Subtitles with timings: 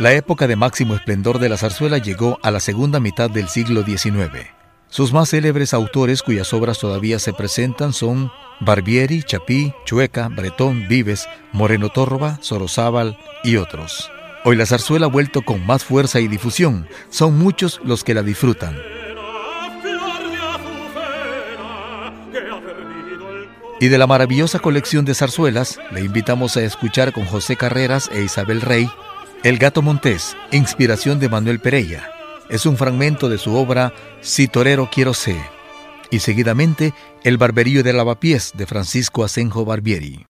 [0.00, 3.84] La época de máximo esplendor de la zarzuela llegó a la segunda mitad del siglo
[3.84, 4.46] XIX.
[4.88, 11.28] Sus más célebres autores cuyas obras todavía se presentan son Barbieri, Chapí, Chueca, Bretón, Vives,
[11.52, 14.10] Moreno Tórroba, Sorozábal y otros.
[14.42, 16.88] Hoy la zarzuela ha vuelto con más fuerza y difusión.
[17.10, 18.78] Son muchos los que la disfrutan.
[23.80, 28.22] Y de la maravillosa colección de zarzuelas, le invitamos a escuchar con José Carreras e
[28.22, 28.88] Isabel Rey
[29.42, 32.12] el gato montés, inspiración de Manuel Pereira,
[32.48, 35.40] es un fragmento de su obra Si torero quiero ser,
[36.10, 36.92] y seguidamente
[37.24, 40.26] El barberío de lavapiés de Francisco Asenjo Barbieri.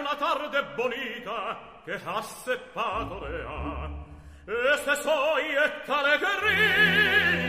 [0.00, 4.54] Una tarde bonita che ha seppato e
[5.66, 7.39] esta alegría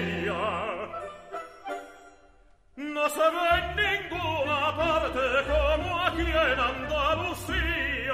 [3.01, 3.73] No sarò in
[4.75, 8.13] parte come a chi è in Andalusia,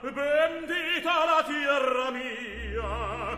[0.00, 3.36] bendita la tierra mia,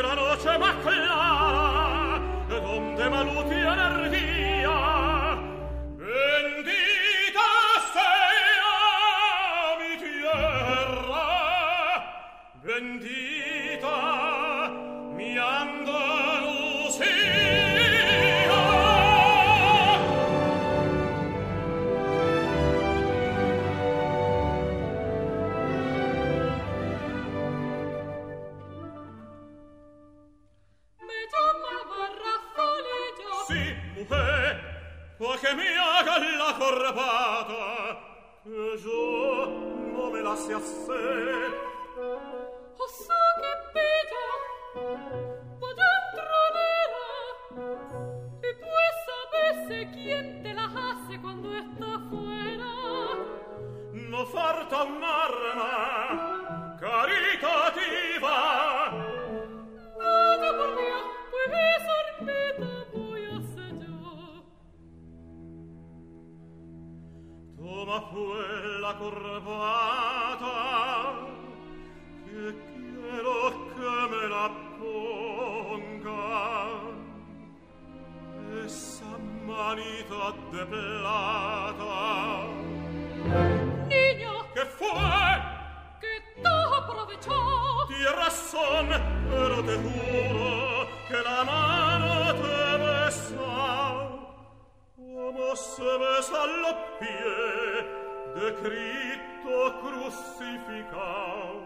[0.00, 4.78] la noche va clara, donde maluti energia,
[5.98, 7.48] bendita
[7.92, 8.72] sea
[9.78, 11.26] mi tierra,
[12.62, 13.21] bendita
[40.52, 41.41] a
[79.74, 81.94] manito de plata.
[83.88, 84.32] Niño.
[84.54, 84.88] ¿Qué fue?
[86.00, 87.38] Que todo aprovechó.
[87.88, 88.86] Tienes razón,
[89.30, 92.10] pero te juro que la mano
[92.42, 93.54] te besa.
[94.96, 97.84] Como se besa los pies
[98.36, 101.60] de Cristo crucificado.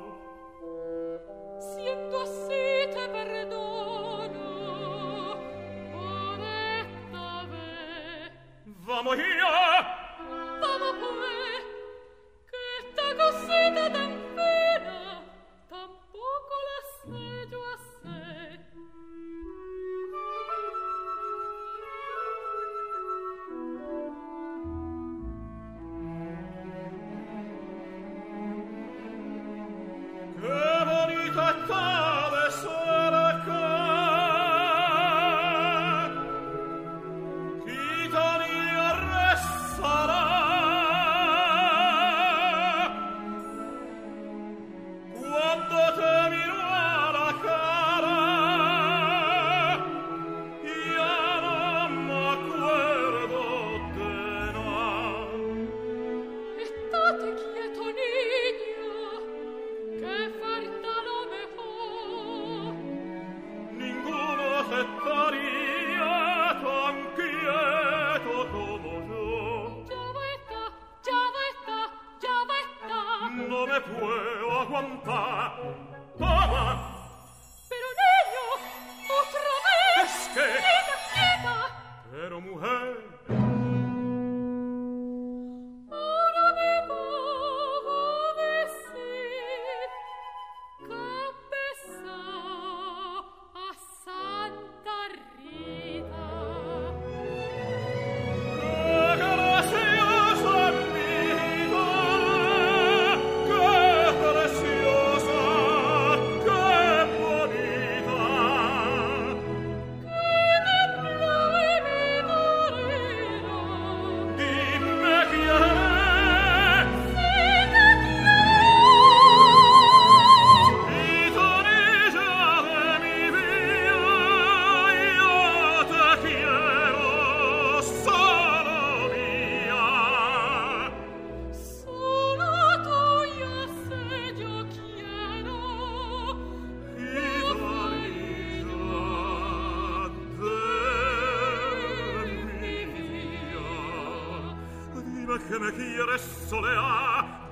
[8.96, 9.75] Vamos ya.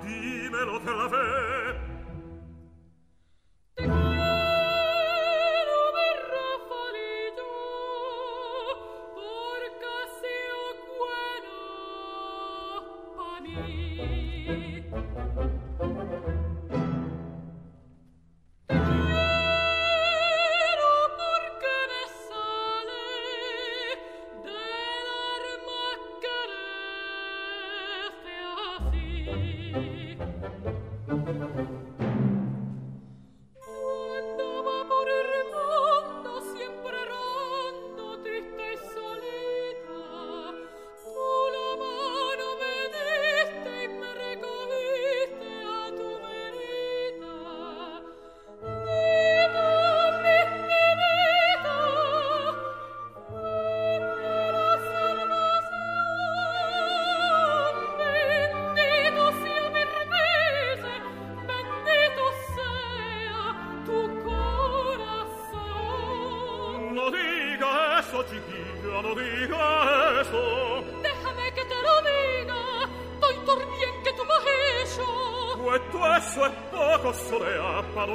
[0.04, 1.93] Dimelo per la fe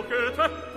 [0.01, 0.68] poche tre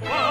[0.00, 0.23] goodbye.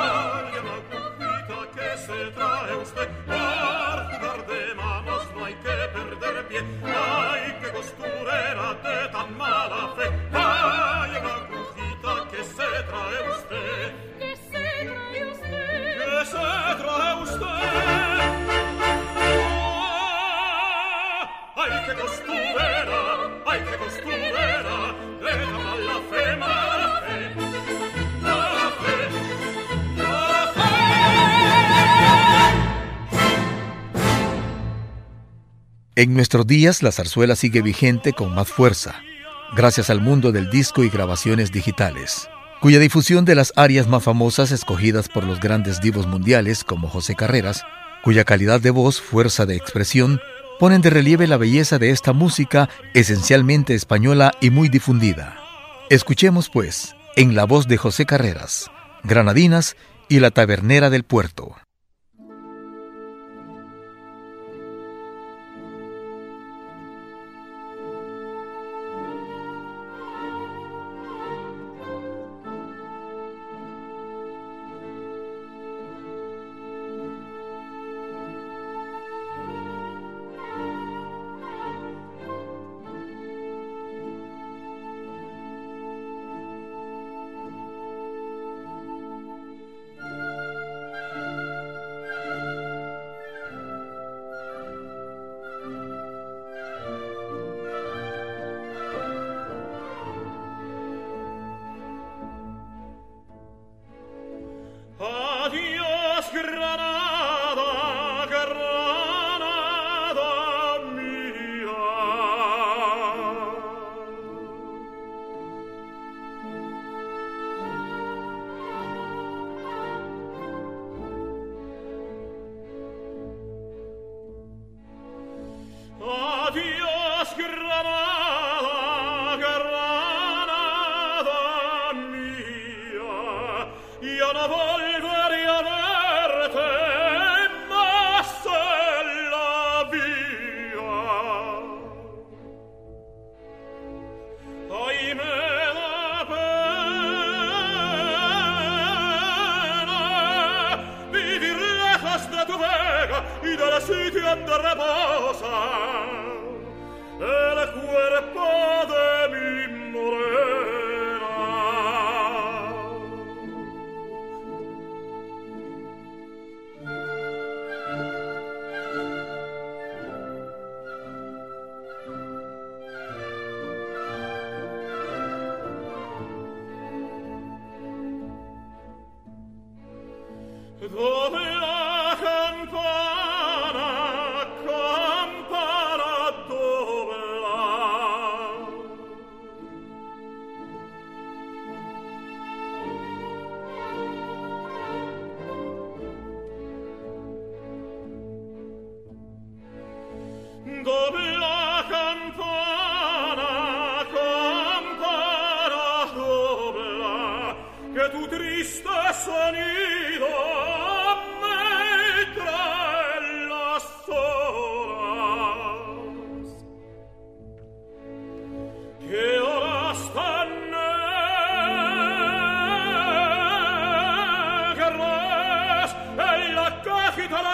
[35.96, 38.96] En nuestros días la zarzuela sigue vigente con más fuerza,
[39.56, 42.28] gracias al mundo del disco y grabaciones digitales,
[42.62, 47.14] cuya difusión de las áreas más famosas escogidas por los grandes divos mundiales como José
[47.14, 47.64] Carreras,
[48.04, 50.20] cuya calidad de voz, fuerza de expresión,
[50.60, 55.38] ponen de relieve la belleza de esta música esencialmente española y muy difundida.
[55.92, 58.72] Escuchemos pues, en la voz de José Carreras,
[59.04, 59.76] Granadinas
[60.10, 61.56] y la Tabernera del Puerto.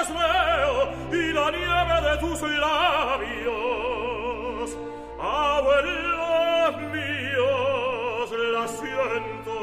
[0.01, 3.58] y la nieve de tus labios.
[5.20, 9.56] Abuelos míos, la siento.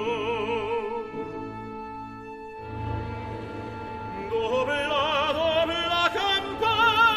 [4.31, 7.09] Dobla, dobla campana.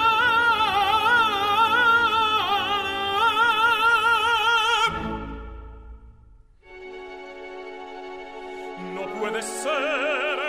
[8.93, 10.39] No puede ser,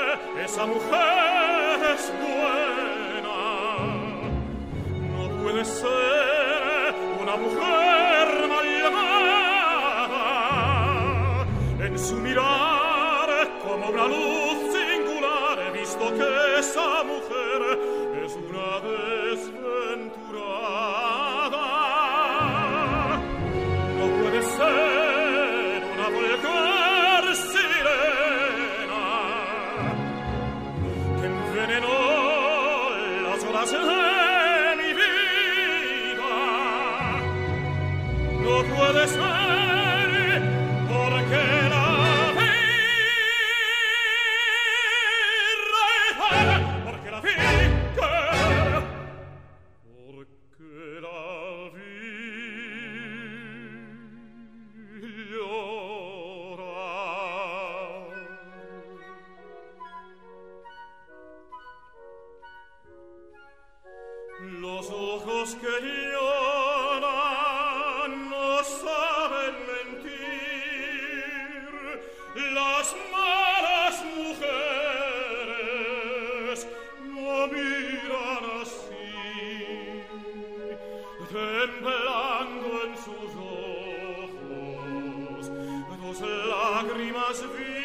[0.44, 1.20] esa mujer.
[5.50, 7.89] quelle sera una mujer
[86.22, 87.79] lacrimas vi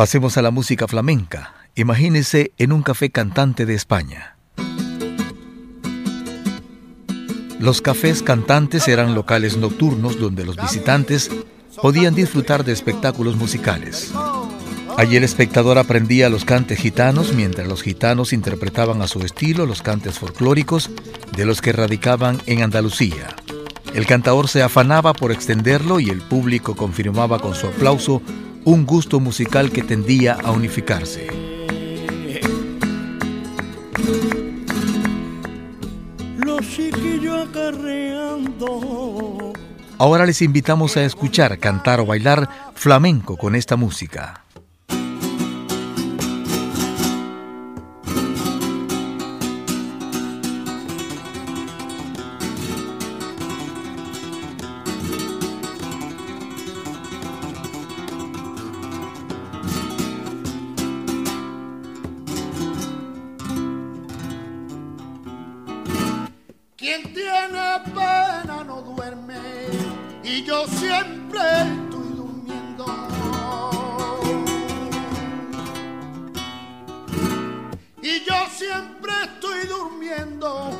[0.00, 1.52] Pasemos a la música flamenca.
[1.74, 4.34] Imagínese en un café cantante de España.
[7.58, 11.30] Los cafés cantantes eran locales nocturnos donde los visitantes
[11.82, 14.10] podían disfrutar de espectáculos musicales.
[14.96, 19.82] Allí el espectador aprendía los cantes gitanos mientras los gitanos interpretaban a su estilo los
[19.82, 20.88] cantes folclóricos
[21.36, 23.36] de los que radicaban en Andalucía.
[23.94, 28.22] El cantador se afanaba por extenderlo y el público confirmaba con su aplauso
[28.64, 31.28] un gusto musical que tendía a unificarse.
[39.98, 44.44] Ahora les invitamos a escuchar, cantar o bailar flamenco con esta música.
[70.50, 72.84] yo siempre estoy durmiendo.
[78.02, 80.76] Y yo siempre estoy durmiendo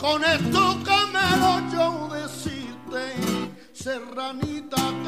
[0.00, 3.14] con esto que me lo yo decirte,
[3.72, 5.01] serranita.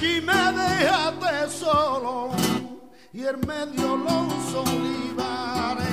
[0.00, 2.30] Allí me dejaste solo
[3.12, 5.88] y en medio los olivares.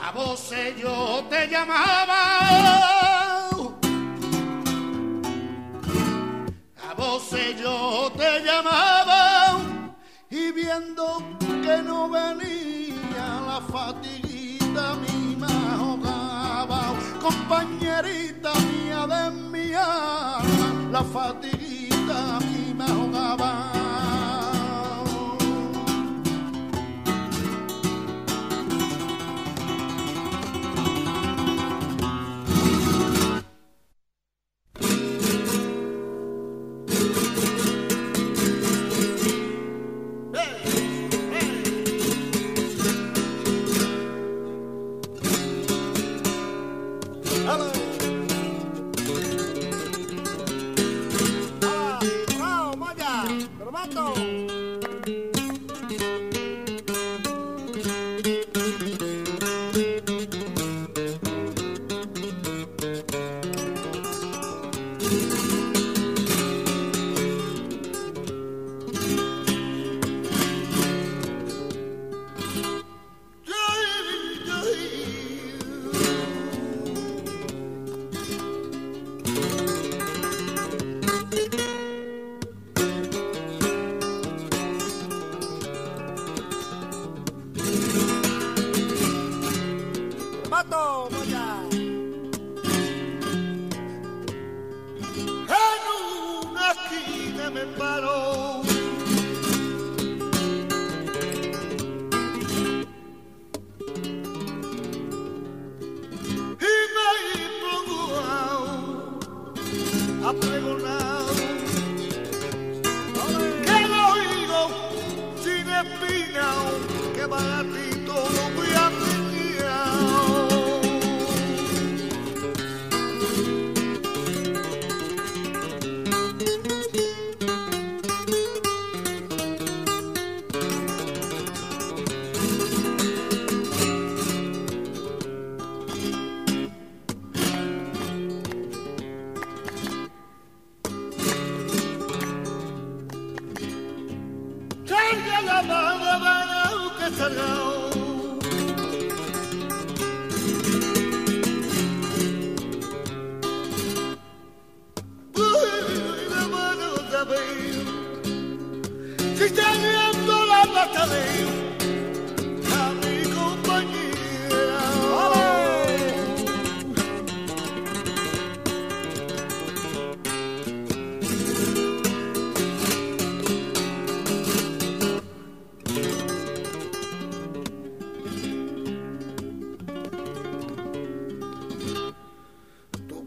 [0.00, 2.22] A vos yo te llamaba.
[6.88, 9.58] A vos yo te llamaba
[10.30, 20.68] y viendo que no venía la fatiguita mi me ahogaba, compañerita mía de mi alma,
[20.92, 23.65] la fatiguita mi me ahogaba.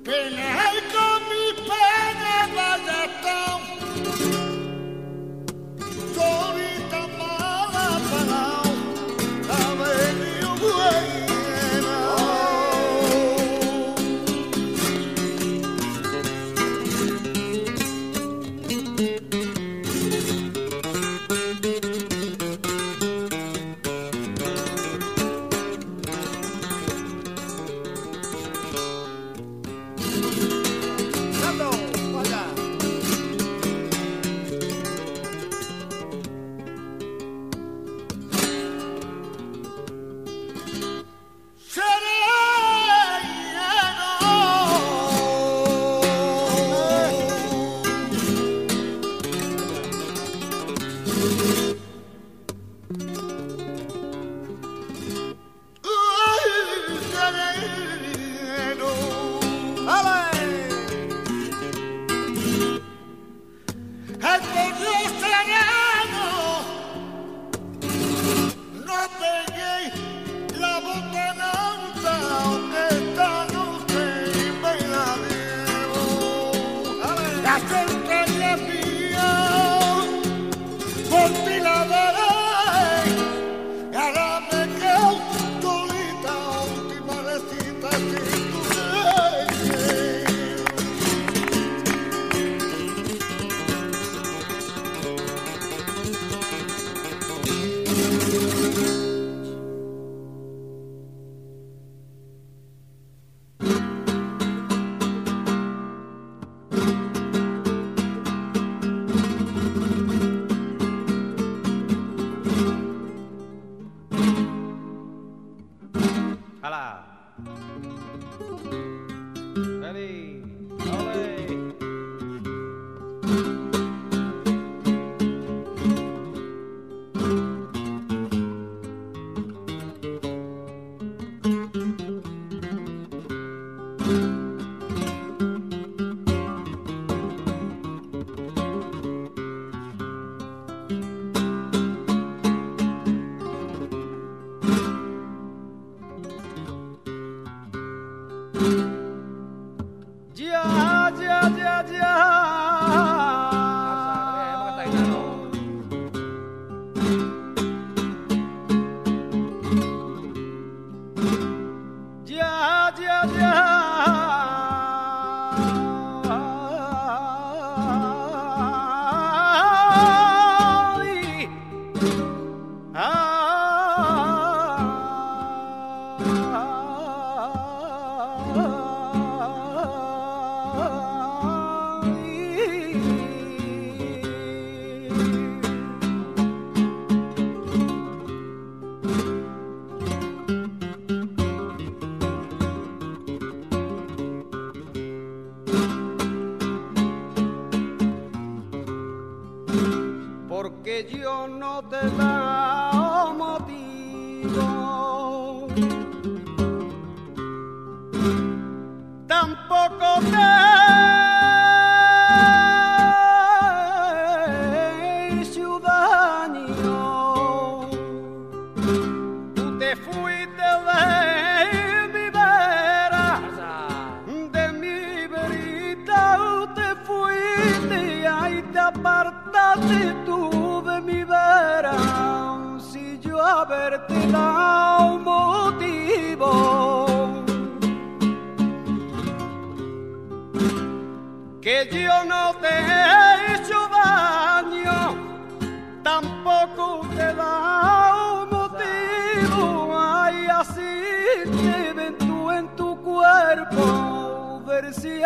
[0.10, 0.49] Bernard.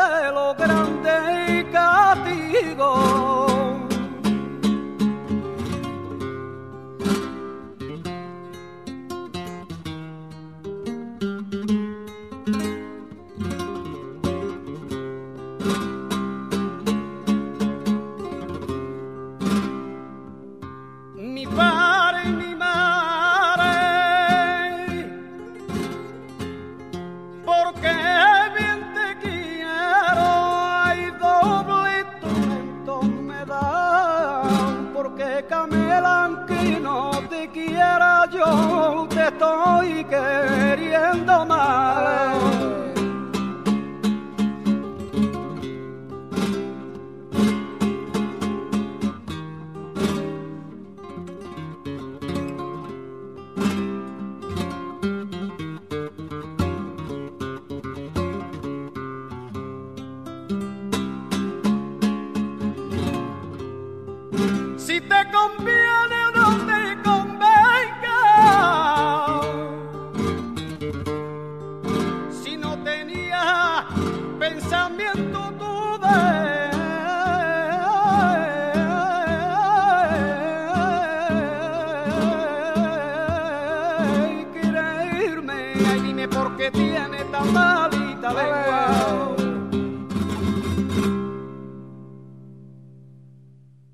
[0.04, 3.43] cielo grande y castigo.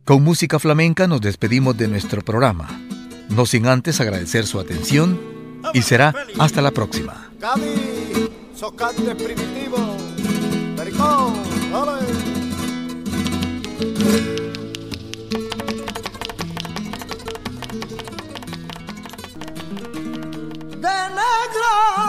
[0.09, 2.67] Con música flamenca nos despedimos de nuestro programa,
[3.29, 5.21] no sin antes agradecer su atención
[5.71, 7.29] y será hasta la próxima.
[20.81, 22.09] De negro.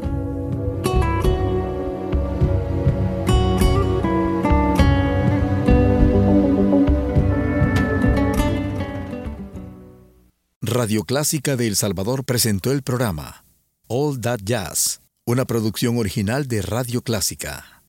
[10.81, 13.45] Radio Clásica de El Salvador presentó el programa
[13.87, 17.71] All That Jazz, una producción original de Radio Clásica.